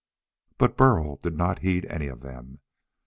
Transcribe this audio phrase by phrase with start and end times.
[0.57, 2.61] But Burl did not heed any of them.